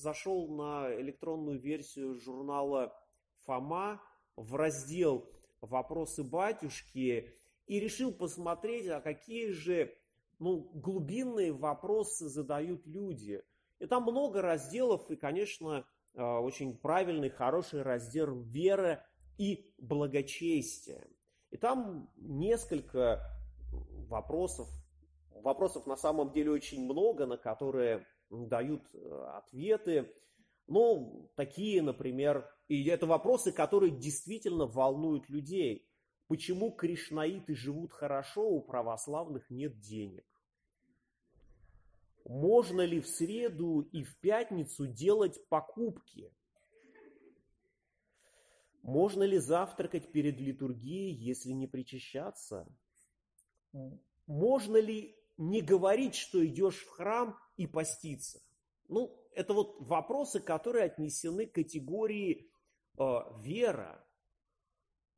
зашел 0.05 0.49
на 0.49 0.95
электронную 1.01 1.59
версию 1.59 2.15
журнала 2.21 2.95
«Фома» 3.47 4.03
в 4.37 4.55
раздел 4.55 5.31
«Вопросы 5.63 6.23
батюшки» 6.23 7.35
и 7.67 7.81
решил 7.81 8.13
посмотреть, 8.13 8.87
а 8.89 9.01
какие 9.01 9.49
же 9.49 9.97
ну, 10.39 10.71
глубинные 10.75 11.53
вопросы 11.53 12.29
задают 12.29 12.87
люди. 12.87 13.43
И 13.79 13.87
там 13.87 14.03
много 14.03 14.43
разделов, 14.43 15.11
и, 15.11 15.17
конечно, 15.17 15.87
а, 16.15 16.41
очень 16.41 16.77
правильный, 16.77 17.31
хороший 17.31 17.81
раздел 17.81 18.43
«Вера 18.43 19.07
и 19.39 19.73
благочестие». 19.79 21.09
И 21.51 21.57
там 21.57 22.11
несколько 22.17 23.23
вопросов, 24.09 24.69
вопросов 25.31 25.87
на 25.87 25.97
самом 25.97 26.31
деле 26.31 26.51
очень 26.51 26.85
много, 26.85 27.25
на 27.25 27.39
которые 27.39 28.07
дают 28.49 28.83
э, 28.95 29.25
ответы. 29.37 30.13
Ну, 30.67 31.31
такие, 31.37 31.83
например, 31.83 32.49
и 32.69 32.85
это 32.87 33.07
вопросы, 33.07 33.53
которые 33.53 33.93
действительно 33.93 34.67
волнуют 34.67 35.29
людей. 35.29 35.87
Почему 36.27 36.71
кришнаиты 36.71 37.55
живут 37.55 37.93
хорошо, 37.93 38.49
у 38.49 38.63
православных 38.63 39.51
нет 39.51 39.79
денег? 39.81 40.25
Можно 42.25 42.81
ли 42.87 43.01
в 43.01 43.07
среду 43.07 43.81
и 43.81 44.03
в 44.03 44.17
пятницу 44.21 44.87
делать 44.87 45.47
покупки? 45.49 46.33
Можно 48.83 49.25
ли 49.25 49.39
завтракать 49.39 50.11
перед 50.13 50.41
литургией, 50.41 51.15
если 51.15 51.53
не 51.53 51.67
причащаться? 51.67 52.67
Можно 54.27 54.79
ли 54.79 55.17
не 55.37 55.61
говорить, 55.61 56.15
что 56.15 56.45
идешь 56.45 56.79
в 56.79 56.91
храм 56.91 57.39
и 57.57 57.67
поститься? 57.67 58.41
Ну, 58.89 59.19
это 59.35 59.55
вот 59.55 59.77
вопросы, 59.81 60.41
которые 60.41 60.85
отнесены 60.85 61.47
к 61.47 61.55
категории 61.55 62.51
э, 62.99 63.05
вера 63.41 64.05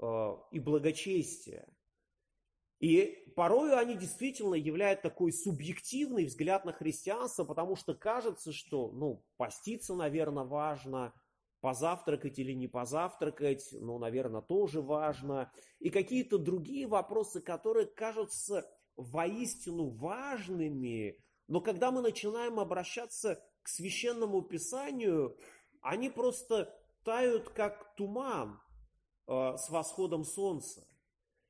э, 0.00 0.36
и 0.52 0.60
благочестия. 0.60 1.68
И 2.78 3.32
порою 3.36 3.78
они 3.78 3.96
действительно 3.96 4.54
являют 4.54 5.00
такой 5.02 5.32
субъективный 5.32 6.26
взгляд 6.26 6.64
на 6.64 6.72
христианство, 6.72 7.44
потому 7.44 7.74
что 7.74 7.94
кажется, 7.94 8.52
что, 8.52 8.90
ну, 8.92 9.24
поститься, 9.36 9.94
наверное, 9.94 10.44
важно, 10.44 11.14
позавтракать 11.60 12.38
или 12.38 12.52
не 12.52 12.68
позавтракать, 12.68 13.66
ну, 13.72 13.98
наверное, 13.98 14.42
тоже 14.42 14.82
важно. 14.82 15.50
И 15.78 15.88
какие-то 15.88 16.36
другие 16.38 16.86
вопросы, 16.86 17.40
которые 17.40 17.86
кажутся 17.86 18.70
воистину 18.96 19.90
важными, 19.90 21.18
но 21.48 21.60
когда 21.60 21.90
мы 21.90 22.00
начинаем 22.00 22.58
обращаться 22.58 23.42
к 23.62 23.68
священному 23.68 24.42
писанию, 24.42 25.36
они 25.80 26.10
просто 26.10 26.74
тают, 27.04 27.50
как 27.50 27.94
туман 27.96 28.60
э, 29.28 29.56
с 29.56 29.68
восходом 29.70 30.24
солнца. 30.24 30.86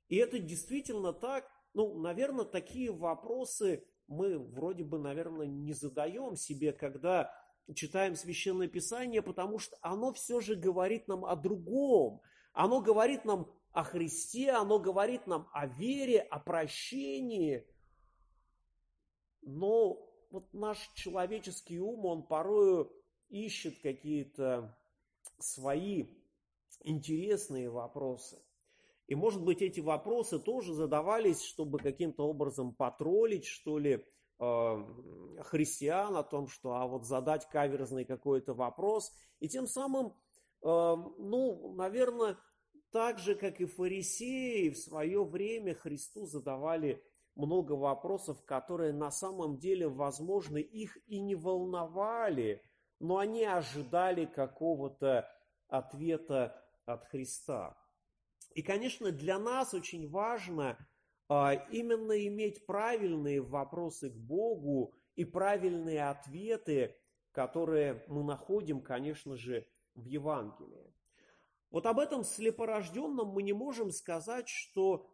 И 0.09 0.17
это 0.17 0.38
действительно 0.38 1.12
так. 1.12 1.50
Ну, 1.75 1.99
наверное, 1.99 2.45
такие 2.45 2.93
вопросы 2.93 3.85
мы 4.07 4.38
вроде 4.38 4.85
бы, 4.85 4.99
наверное, 4.99 5.47
не 5.47 5.73
задаем 5.73 6.37
себе, 6.37 6.73
когда 6.73 7.33
читаем 7.75 8.15
Священное 8.15 8.69
Писание, 8.69 9.23
потому 9.23 9.59
что 9.59 9.76
оно 9.81 10.12
все 10.12 10.41
же 10.41 10.55
говорит 10.55 11.09
нам 11.09 11.25
о 11.25 11.35
другом. 11.35 12.21
Оно 12.53 12.81
говорит 12.81 13.25
нам 13.25 13.50
о 13.76 13.85
Христе, 13.85 14.52
оно 14.52 14.78
говорит 14.78 15.26
нам 15.26 15.50
о 15.52 15.66
вере, 15.66 16.21
о 16.21 16.40
прощении. 16.40 17.68
Но 19.42 20.11
вот 20.30 20.50
наш 20.54 20.78
человеческий 20.95 21.78
ум, 21.78 22.06
он 22.06 22.26
порою 22.26 22.90
ищет 23.28 23.78
какие-то 23.83 24.75
свои 25.38 26.06
интересные 26.85 27.68
вопросы. 27.68 28.42
И, 29.09 29.14
может 29.14 29.45
быть, 29.45 29.61
эти 29.61 29.80
вопросы 29.80 30.38
тоже 30.38 30.73
задавались, 30.73 31.42
чтобы 31.42 31.78
каким-то 31.78 32.26
образом 32.26 32.75
потроллить, 32.75 33.45
что 33.45 33.76
ли, 33.76 34.02
э, 34.38 34.85
христиан 35.42 36.16
о 36.16 36.23
том, 36.23 36.49
что 36.49 36.73
а 36.76 36.87
вот 36.87 37.04
задать 37.04 37.47
каверзный 37.50 38.06
какой-то 38.06 38.54
вопрос. 38.54 39.12
И 39.38 39.50
тем 39.50 39.66
самым, 39.66 40.06
э, 40.06 40.14
ну, 40.62 41.75
наверное, 41.75 42.38
так 42.97 43.19
же, 43.19 43.35
как 43.35 43.61
и 43.61 43.67
фарисеи, 43.67 44.71
в 44.71 44.79
свое 44.79 45.23
время 45.23 45.75
Христу 45.75 46.25
задавали 46.25 47.05
много 47.35 47.73
вопросов, 47.73 48.43
которые 48.47 48.95
на 48.95 49.11
самом 49.11 49.59
деле, 49.59 49.87
возможно, 49.87 50.57
их 50.57 50.97
и 51.07 51.21
не 51.21 51.35
волновали, 51.35 52.62
но 52.99 53.19
они 53.19 53.45
ожидали 53.45 54.25
какого-то 54.25 55.29
ответа 55.69 56.59
от 56.87 57.05
Христа. 57.05 57.76
И, 58.55 58.62
конечно, 58.62 59.12
для 59.12 59.38
нас 59.38 59.75
очень 59.75 60.09
важно 60.09 60.79
а, 61.29 61.53
именно 61.53 62.26
иметь 62.26 62.65
правильные 62.65 63.43
вопросы 63.43 64.09
к 64.09 64.17
Богу 64.17 64.95
и 65.17 65.26
правильные 65.26 66.09
ответы, 66.09 66.97
которые 67.33 68.03
мы 68.09 68.25
находим, 68.25 68.81
конечно 68.81 69.37
же, 69.37 69.67
в 69.95 70.07
Евангелии. 70.07 70.96
Вот 71.76 71.85
об 71.85 71.99
этом 71.99 72.25
слепорожденном 72.25 73.28
мы 73.28 73.42
не 73.42 73.52
можем 73.52 73.90
сказать, 73.90 74.49
что 74.49 75.11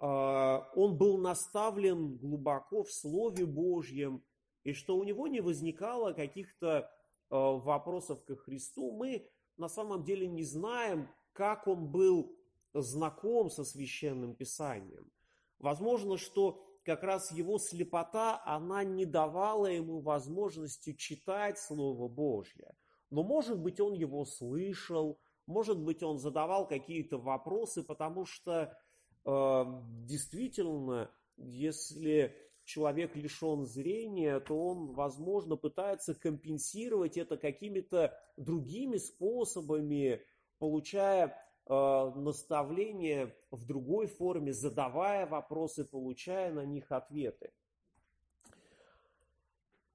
э, 0.00 0.06
он 0.06 0.96
был 0.96 1.18
наставлен 1.18 2.16
глубоко 2.18 2.84
в 2.84 2.92
Слове 2.92 3.44
Божьем, 3.46 4.22
и 4.62 4.74
что 4.74 4.96
у 4.96 5.02
него 5.02 5.26
не 5.26 5.40
возникало 5.40 6.12
каких-то 6.12 6.68
э, 6.78 6.84
вопросов 7.30 8.24
ко 8.24 8.36
Христу. 8.36 8.92
Мы 8.92 9.28
на 9.56 9.68
самом 9.68 10.04
деле 10.04 10.28
не 10.28 10.44
знаем, 10.44 11.08
как 11.32 11.66
он 11.66 11.88
был 11.88 12.32
знаком 12.72 13.50
со 13.50 13.64
священным 13.64 14.36
писанием. 14.36 15.10
Возможно, 15.58 16.16
что 16.16 16.64
как 16.84 17.02
раз 17.02 17.32
его 17.32 17.58
слепота, 17.58 18.40
она 18.46 18.84
не 18.84 19.04
давала 19.04 19.66
ему 19.66 19.98
возможности 19.98 20.92
читать 20.92 21.58
Слово 21.58 22.06
Божье. 22.06 22.70
Но, 23.10 23.24
может 23.24 23.58
быть, 23.58 23.80
он 23.80 23.94
его 23.94 24.24
слышал, 24.24 25.18
может 25.48 25.80
быть, 25.80 26.02
он 26.02 26.18
задавал 26.18 26.68
какие-то 26.68 27.18
вопросы, 27.18 27.82
потому 27.82 28.24
что 28.24 28.78
э, 29.24 29.64
действительно, 30.06 31.10
если 31.36 32.36
человек 32.64 33.16
лишен 33.16 33.66
зрения, 33.66 34.38
то 34.38 34.54
он, 34.54 34.92
возможно, 34.92 35.56
пытается 35.56 36.14
компенсировать 36.14 37.16
это 37.16 37.36
какими-то 37.36 38.16
другими 38.36 38.98
способами, 38.98 40.22
получая 40.58 41.34
Э, 41.70 42.10
наставления 42.14 43.36
в 43.50 43.66
другой 43.66 44.06
форме, 44.06 44.54
задавая 44.54 45.26
вопросы, 45.26 45.84
получая 45.84 46.50
на 46.50 46.64
них 46.64 46.90
ответы. 46.90 47.52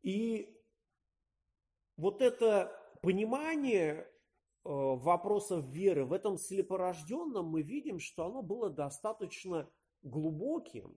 И 0.04 0.56
вот 1.98 2.22
это 2.22 2.72
понимание 3.02 4.08
вопросов 4.64 5.66
веры 5.66 6.06
в 6.06 6.14
этом 6.14 6.38
слепорожденном 6.38 7.48
мы 7.48 7.62
видим, 7.62 8.00
что 8.00 8.26
оно 8.26 8.42
было 8.42 8.70
достаточно 8.70 9.70
глубоким, 10.02 10.96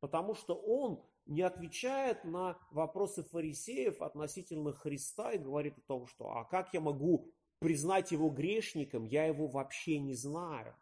потому 0.00 0.34
что 0.34 0.54
он 0.54 1.02
не 1.26 1.42
отвечает 1.42 2.24
на 2.24 2.58
вопросы 2.70 3.22
фарисеев 3.22 4.02
относительно 4.02 4.72
Христа 4.72 5.32
и 5.32 5.38
говорит 5.38 5.78
о 5.78 5.82
том, 5.82 6.06
что 6.06 6.30
а 6.30 6.44
как 6.44 6.74
я 6.74 6.80
могу 6.80 7.30
признать 7.58 8.10
его 8.10 8.28
грешником, 8.28 9.04
я 9.04 9.26
его 9.26 9.46
вообще 9.46 9.98
не 10.00 10.14
знаю. 10.14 10.74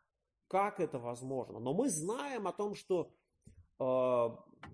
Как 0.49 0.81
это 0.81 0.99
возможно? 0.99 1.61
Но 1.61 1.75
мы 1.75 1.89
знаем 1.91 2.49
о 2.49 2.53
том, 2.53 2.75
что 2.75 3.13
э, 3.79 4.29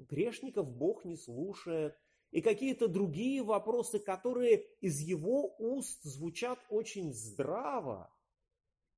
грешников 0.09 0.71
Бог 0.71 1.05
не 1.05 1.17
слушает, 1.17 1.99
и 2.31 2.41
какие-то 2.41 2.89
другие 2.89 3.43
вопросы, 3.43 3.99
которые 3.99 4.67
из 4.81 5.01
его 5.01 5.55
уст 5.59 6.03
звучат 6.03 6.59
очень 6.69 7.13
здраво. 7.13 8.11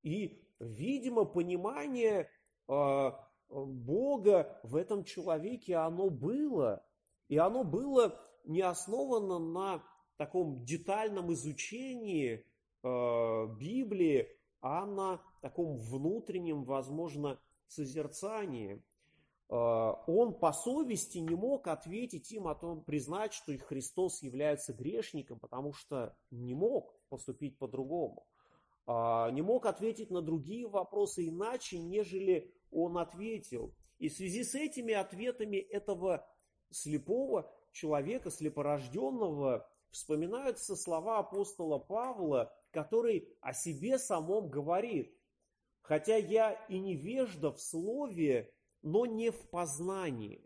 И, 0.03 0.41
видимо, 0.59 1.25
понимание 1.25 2.29
э, 2.67 3.11
Бога 3.49 4.59
в 4.63 4.75
этом 4.75 5.03
человеке, 5.03 5.75
оно 5.75 6.09
было. 6.09 6.85
И 7.27 7.37
оно 7.37 7.63
было 7.63 8.19
не 8.43 8.61
основано 8.61 9.39
на 9.39 9.83
таком 10.17 10.65
детальном 10.65 11.31
изучении 11.33 12.45
Э, 12.81 13.47
Библии, 13.59 14.29
а 14.61 14.85
на 14.85 15.21
таком 15.41 15.77
внутреннем, 15.79 16.63
возможно, 16.63 17.37
созерцании. 17.67 18.81
Э, 19.49 19.93
он 20.07 20.33
по 20.33 20.53
совести 20.53 21.17
не 21.17 21.35
мог 21.35 21.67
ответить 21.67 22.31
им 22.31 22.47
о 22.47 22.55
том, 22.55 22.83
признать, 22.83 23.33
что 23.33 23.51
их 23.51 23.63
Христос 23.63 24.21
является 24.21 24.73
грешником, 24.73 25.39
потому 25.39 25.73
что 25.73 26.15
не 26.29 26.53
мог 26.53 26.95
поступить 27.09 27.57
по-другому. 27.57 28.27
Э, 28.87 29.29
не 29.31 29.41
мог 29.41 29.65
ответить 29.65 30.11
на 30.11 30.21
другие 30.21 30.67
вопросы 30.67 31.27
иначе, 31.27 31.79
нежели 31.79 32.53
он 32.71 32.97
ответил. 32.97 33.73
И 33.97 34.07
в 34.09 34.13
связи 34.13 34.43
с 34.43 34.55
этими 34.55 34.93
ответами 34.93 35.57
этого 35.57 36.27
слепого 36.69 37.51
человека, 37.71 38.29
слепорожденного, 38.29 39.67
вспоминаются 39.89 40.75
слова 40.75 41.19
апостола 41.19 41.79
Павла, 41.79 42.53
который 42.71 43.27
о 43.41 43.53
себе 43.53 43.97
самом 43.97 44.49
говорит. 44.49 45.15
Хотя 45.81 46.17
я 46.17 46.53
и 46.69 46.77
невежда 46.79 47.51
в 47.51 47.59
слове, 47.59 48.53
но 48.81 49.05
не 49.05 49.31
в 49.31 49.49
познании. 49.49 50.45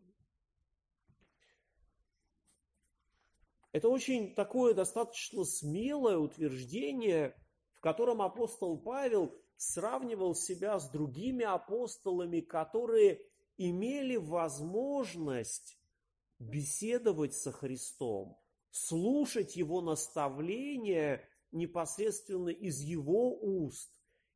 Это 3.71 3.89
очень 3.89 4.35
такое 4.35 4.73
достаточно 4.73 5.43
смелое 5.43 6.17
утверждение, 6.17 7.35
в 7.73 7.81
котором 7.81 8.21
апостол 8.21 8.77
Павел 8.77 9.35
сравнивал 9.57 10.35
себя 10.35 10.79
с 10.79 10.89
другими 10.89 11.43
апостолами, 11.43 12.39
которые 12.39 13.25
имели 13.57 14.15
возможность 14.15 15.77
беседовать 16.37 17.33
со 17.33 17.51
Христом, 17.51 18.37
слушать 18.69 19.55
Его 19.55 19.81
наставления 19.81 21.27
непосредственно 21.53 22.49
из 22.49 22.79
его 22.79 23.37
уст 23.39 23.89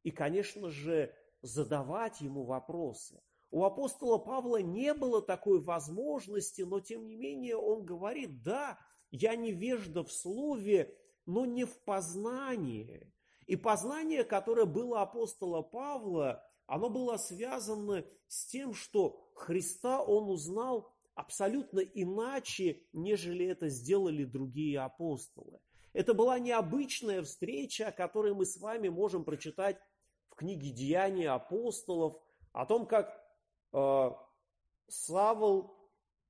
и, 0.03 0.11
конечно 0.11 0.69
же, 0.69 1.13
задавать 1.41 2.21
ему 2.21 2.43
вопросы. 2.43 3.21
У 3.49 3.63
апостола 3.63 4.17
Павла 4.17 4.61
не 4.61 4.93
было 4.93 5.21
такой 5.21 5.61
возможности, 5.61 6.63
но 6.63 6.79
тем 6.79 7.07
не 7.07 7.15
менее 7.15 7.55
он 7.55 7.85
говорит, 7.85 8.43
да, 8.43 8.77
я 9.09 9.35
невежда 9.35 10.03
в 10.03 10.11
слове, 10.11 10.97
но 11.25 11.45
не 11.45 11.63
в 11.63 11.79
познании. 11.83 13.11
И 13.45 13.55
познание, 13.55 14.25
которое 14.25 14.65
было 14.65 15.01
апостола 15.01 15.61
Павла, 15.61 16.43
оно 16.65 16.89
было 16.89 17.15
связано 17.15 18.05
с 18.27 18.47
тем, 18.47 18.73
что 18.73 19.31
Христа 19.35 20.03
он 20.03 20.29
узнал 20.29 20.93
абсолютно 21.15 21.79
иначе, 21.79 22.83
нежели 22.91 23.45
это 23.45 23.69
сделали 23.69 24.25
другие 24.25 24.79
апостолы. 24.79 25.59
Это 25.93 26.13
была 26.13 26.37
необычная 26.37 27.23
встреча, 27.23 27.87
о 27.87 27.91
которой 27.93 28.33
мы 28.33 28.45
с 28.45 28.57
вами 28.57 28.89
можем 28.89 29.23
прочитать 29.23 29.79
в 30.29 30.35
книге 30.35 30.69
«Деяния 30.71 31.31
апостолов», 31.31 32.21
о 32.51 32.65
том, 32.65 32.85
как 32.85 33.26
э, 33.73 34.09
Савл 34.87 35.77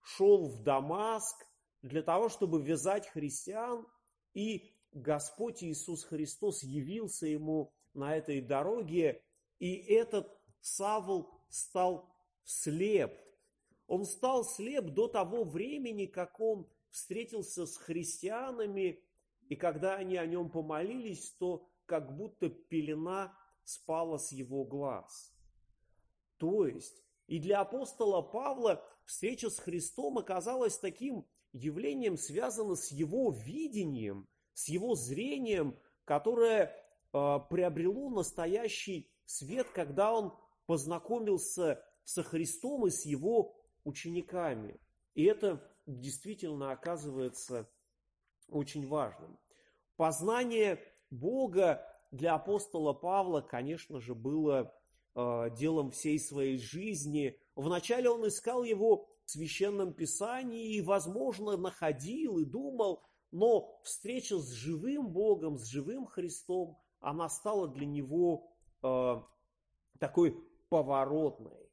шел 0.02 0.48
в 0.48 0.64
Дамаск 0.64 1.36
для 1.82 2.02
того, 2.02 2.30
чтобы 2.30 2.62
вязать 2.62 3.08
христиан, 3.08 3.86
и 4.34 4.74
Господь 4.92 5.64
Иисус 5.64 6.04
Христос 6.06 6.64
явился 6.64 7.28
ему 7.28 7.74
на 7.94 8.16
этой 8.16 8.42
дороге, 8.42 9.22
и 9.60 9.76
этот 9.76 10.28
Савл 10.62 11.30
стал 11.50 12.10
слеп. 12.44 13.14
Он 13.88 14.06
стал 14.06 14.44
слеп 14.44 14.86
до 14.94 15.08
того 15.08 15.44
времени, 15.44 16.06
как 16.06 16.40
он 16.40 16.68
встретился 16.90 17.66
с 17.66 17.78
христианами, 17.78 19.04
и 19.50 19.56
когда 19.56 19.96
они 19.96 20.18
о 20.18 20.26
нем 20.26 20.50
помолились, 20.50 21.32
то 21.40 21.70
как 21.86 22.16
будто 22.16 22.50
пелена 22.50 23.38
спала 23.64 24.18
с 24.18 24.32
его 24.32 24.66
глаз. 24.66 25.34
То 26.38 26.68
есть 26.68 27.02
и 27.28 27.40
для 27.40 27.60
апостола 27.62 28.22
Павла 28.22 28.84
встреча 29.06 29.50
с 29.50 29.60
Христом 29.60 30.18
оказалась 30.18 30.78
таким 30.78 31.28
явлением, 31.52 32.18
связанным 32.18 32.76
с 32.76 32.92
его 32.92 33.32
видением, 33.32 34.28
с 34.54 34.70
его 34.70 34.96
зрением, 34.96 35.78
которое 36.06 36.74
э, 37.14 37.40
приобрело 37.50 38.10
настоящий 38.10 39.12
свет, 39.26 39.68
когда 39.74 40.14
он 40.14 40.34
познакомился 40.66 41.84
со 42.04 42.24
Христом 42.24 42.88
и 42.88 42.90
с 42.90 43.06
его 43.06 43.56
учениками. 43.84 44.80
И 45.14 45.24
это 45.24 45.62
действительно 45.86 46.72
оказывается 46.72 47.70
очень 48.50 48.88
важным. 48.88 49.38
Познание 49.98 50.82
Бога 51.10 51.86
для 52.12 52.36
апостола 52.36 52.94
Павла, 52.94 53.42
конечно 53.42 54.00
же, 54.00 54.16
было 54.16 54.74
делом 55.58 55.92
всей 55.92 56.20
своей 56.20 56.58
жизни. 56.58 57.40
Вначале 57.56 58.10
он 58.10 58.28
искал 58.28 58.64
его 58.64 59.10
в 59.26 59.32
священном 59.32 59.94
писании 59.94 60.76
и, 60.76 60.82
возможно, 60.82 61.58
находил 61.58 62.38
и 62.38 62.46
думал, 62.46 63.04
но 63.32 63.80
встреча 63.84 64.38
с 64.38 64.52
живым 64.52 65.10
Богом, 65.10 65.58
с 65.58 65.66
живым 65.66 66.06
Христом, 66.06 66.78
она 67.00 67.30
стала 67.30 67.68
для 67.68 67.86
него 67.86 68.52
э, 68.84 69.22
такой 70.00 70.38
поворотной. 70.70 71.70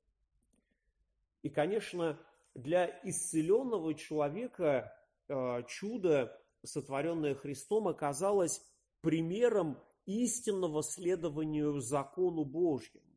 И, 1.42 1.50
конечно, 1.50 2.18
для 2.54 2.86
исцеленного 3.04 3.94
человека 3.94 4.92
э, 5.28 5.62
чудо, 5.68 6.36
сотворенное 6.64 7.34
Христом, 7.34 7.88
оказалось 7.88 8.64
примером 9.00 9.78
истинного 10.06 10.82
следования 10.82 11.78
закону 11.80 12.44
Божьему. 12.44 13.13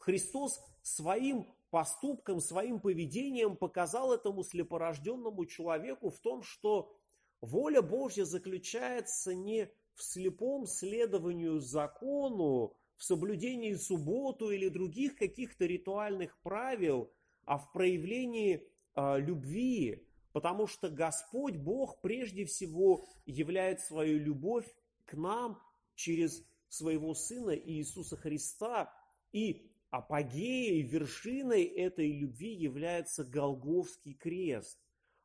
Христос 0.00 0.60
своим 0.82 1.46
поступком, 1.70 2.40
своим 2.40 2.80
поведением 2.80 3.56
показал 3.56 4.12
этому 4.12 4.42
слепорожденному 4.42 5.46
человеку 5.46 6.10
в 6.10 6.18
том, 6.18 6.42
что 6.42 6.92
воля 7.40 7.82
Божья 7.82 8.24
заключается 8.24 9.34
не 9.34 9.70
в 9.94 10.02
слепом 10.02 10.66
следованию 10.66 11.60
закону, 11.60 12.74
в 12.96 13.04
соблюдении 13.04 13.74
субботу 13.74 14.50
или 14.50 14.68
других 14.68 15.16
каких-то 15.16 15.64
ритуальных 15.66 16.38
правил, 16.42 17.10
а 17.44 17.58
в 17.58 17.72
проявлении 17.72 18.66
э, 18.94 19.20
любви, 19.20 20.06
потому 20.32 20.66
что 20.66 20.90
Господь 20.90 21.56
Бог 21.56 22.00
прежде 22.00 22.44
всего 22.46 23.06
являет 23.26 23.80
свою 23.80 24.18
любовь 24.18 24.66
к 25.04 25.14
нам 25.14 25.62
через 25.94 26.44
своего 26.68 27.14
Сына 27.14 27.56
Иисуса 27.56 28.16
Христа. 28.16 28.92
И 29.32 29.69
апогеей, 29.90 30.82
вершиной 30.82 31.64
этой 31.64 32.10
любви 32.10 32.54
является 32.54 33.24
Голговский 33.24 34.14
крест, 34.14 34.80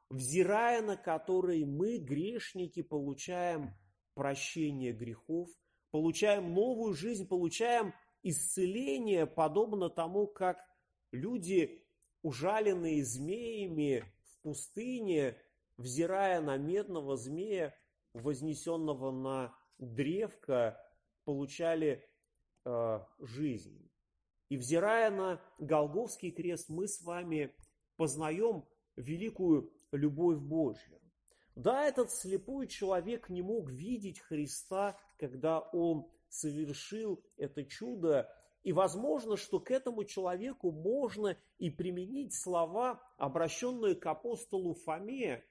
взирая 0.10 0.82
на 0.82 0.98
который 0.98 1.66
мы, 1.66 1.98
грешники, 1.98 2.82
получаем 2.82 3.74
прощение 4.14 4.94
грехов– 4.94 5.50
получаем 5.96 6.54
новую 6.54 6.94
жизнь, 6.94 7.26
получаем 7.26 7.94
исцеление, 8.22 9.26
подобно 9.26 9.90
тому, 9.90 10.28
как 10.28 10.58
люди, 11.14 11.88
ужаленные 12.22 13.02
змеями 13.06 14.04
в 14.26 14.42
пустыне, 14.42 15.42
взирая 15.78 16.42
на 16.42 16.58
медного 16.58 17.16
змея, 17.16 17.74
вознесенного 18.12 19.12
на 19.12 19.58
древко, 19.78 20.78
получали 21.24 22.06
э, 22.66 23.00
жизнь. 23.20 23.85
И 24.50 24.58
взирая 24.58 25.10
на 25.10 25.42
Голговский 25.58 26.32
крест, 26.32 26.70
мы 26.70 26.88
с 26.88 27.02
вами 27.02 27.54
познаем 27.98 28.66
великую 28.96 29.74
любовь 29.92 30.38
Божью. 30.38 31.02
Да, 31.56 31.86
этот 31.86 32.12
слепой 32.12 32.68
человек 32.68 33.30
не 33.30 33.42
мог 33.42 33.70
видеть 33.70 34.20
Христа, 34.20 35.00
когда 35.18 35.60
он 35.60 36.10
совершил 36.28 37.24
это 37.38 37.64
чудо. 37.64 38.30
И 38.64 38.74
возможно, 38.74 39.38
что 39.38 39.60
к 39.60 39.72
этому 39.72 40.04
человеку 40.04 40.72
можно 40.72 41.38
и 41.58 41.70
применить 41.70 42.34
слова, 42.34 43.02
обращенные 43.18 43.96
к 43.96 44.06
апостолу 44.06 44.74
Фоме. 44.74 45.44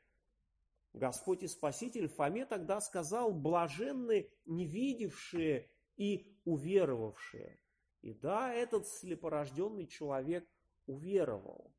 Господь 0.93 1.43
и 1.43 1.49
Спаситель 1.49 2.09
Фоме 2.09 2.45
тогда 2.45 2.81
сказал, 2.81 3.33
блаженны 3.33 4.31
не 4.45 4.67
видевшие 4.67 5.71
и 5.97 6.37
уверовавшие. 6.45 7.59
И 8.05 8.13
да, 8.13 8.53
этот 8.53 8.87
слепорожденный 8.87 9.87
человек 9.87 10.47
уверовал. 10.87 11.73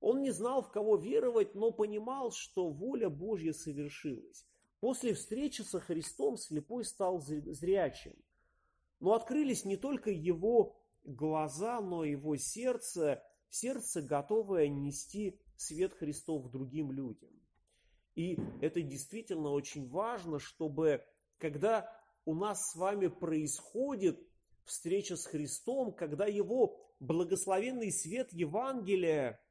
Он 0.00 0.22
не 0.22 0.30
знал, 0.30 0.62
в 0.62 0.70
кого 0.70 0.96
веровать, 0.96 1.54
но 1.54 1.70
понимал, 1.70 2.32
что 2.32 2.70
воля 2.70 3.10
Божья 3.10 3.52
совершилась. 3.52 4.46
После 4.80 5.12
встречи 5.12 5.60
со 5.60 5.78
Христом 5.78 6.38
слепой 6.38 6.86
стал 6.86 7.20
зрячим. 7.20 8.16
Но 9.00 9.12
открылись 9.12 9.66
не 9.66 9.76
только 9.76 10.10
его 10.10 10.80
глаза, 11.04 11.82
но 11.82 12.04
и 12.04 12.12
его 12.12 12.38
сердце, 12.38 13.22
сердце, 13.50 14.00
готовое 14.00 14.68
нести 14.68 15.38
свет 15.56 15.92
Христов 15.92 16.50
другим 16.50 16.90
людям. 16.90 17.38
И 18.14 18.38
это 18.62 18.80
действительно 18.80 19.50
очень 19.50 19.90
важно, 19.90 20.38
чтобы 20.38 21.04
когда 21.36 21.94
у 22.24 22.34
нас 22.34 22.70
с 22.70 22.76
вами 22.76 23.08
происходит 23.08 24.26
встреча 24.70 25.16
с 25.16 25.26
Христом, 25.26 25.92
когда 25.92 26.26
его 26.26 26.80
благословенный 27.00 27.92
свет 27.92 28.32
Евангелия 28.32 29.44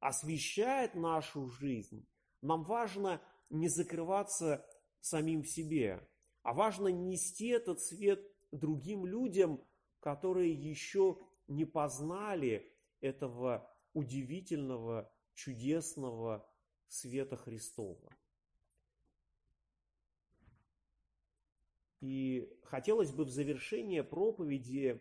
освещает 0.00 0.94
нашу 0.94 1.48
жизнь, 1.48 2.06
нам 2.40 2.64
важно 2.64 3.22
не 3.50 3.68
закрываться 3.68 4.66
самим 5.00 5.42
в 5.42 5.48
себе, 5.48 6.08
а 6.42 6.54
важно 6.54 6.88
нести 6.88 7.48
этот 7.48 7.80
свет 7.80 8.26
другим 8.50 9.04
людям, 9.06 9.62
которые 10.00 10.52
еще 10.52 11.18
не 11.46 11.66
познали 11.66 12.74
этого 13.00 13.70
удивительного, 13.92 15.12
чудесного 15.34 16.48
света 16.88 17.36
Христова. 17.36 18.10
И 22.02 22.52
хотелось 22.64 23.12
бы 23.12 23.24
в 23.24 23.30
завершение 23.30 24.02
проповеди 24.02 25.00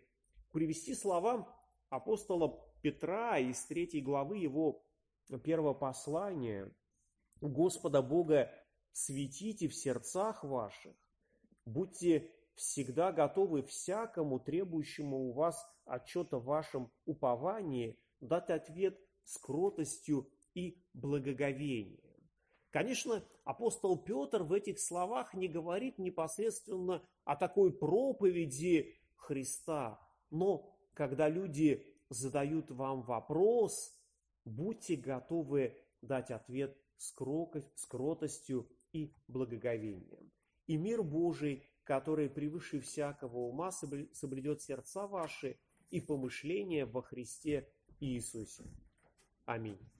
привести 0.52 0.94
слова 0.94 1.52
апостола 1.90 2.64
Петра 2.84 3.40
из 3.40 3.66
третьей 3.66 4.02
главы 4.02 4.38
его 4.38 4.86
первого 5.44 5.74
послания 5.74 6.72
Господа 7.42 8.04
Бога 8.04 8.52
светите 8.92 9.68
в 9.68 9.74
сердцах 9.74 10.44
ваших, 10.44 10.96
будьте 11.66 12.30
всегда 12.54 13.12
готовы 13.12 13.64
всякому 13.64 14.40
требующему 14.40 15.18
у 15.18 15.32
вас 15.32 15.60
отчета 15.86 16.38
в 16.38 16.46
вашем 16.46 16.92
уповании 17.06 17.98
дать 18.20 18.52
ответ 18.52 19.00
с 19.24 19.40
кротостью 19.40 20.30
и 20.54 20.80
благоговением. 20.94 22.11
Конечно, 22.72 23.22
апостол 23.44 23.98
Петр 23.98 24.44
в 24.44 24.54
этих 24.54 24.80
словах 24.80 25.34
не 25.34 25.50
говорит 25.50 25.98
непосредственно 26.00 27.04
о 27.26 27.36
такой 27.36 27.74
проповеди 27.74 28.96
Христа, 29.18 30.00
но 30.30 30.74
когда 30.94 31.28
люди 31.28 31.86
задают 32.10 32.72
вам 32.72 33.02
вопрос, 33.02 33.94
будьте 34.46 34.96
готовы 34.96 35.78
дать 36.02 36.32
ответ 36.32 36.78
с 36.98 37.12
кротостью 37.88 38.70
и 38.94 39.14
благоговением. 39.28 40.32
И 40.68 40.78
мир 40.78 41.04
Божий, 41.04 41.68
который 41.84 42.30
превыше 42.30 42.80
всякого 42.80 43.38
ума 43.40 43.72
соблюдет 43.72 44.62
сердца 44.62 45.08
ваши 45.08 45.58
и 45.90 46.00
помышления 46.00 46.86
во 46.86 47.02
Христе 47.02 47.70
Иисусе. 48.00 48.64
Аминь. 49.46 49.91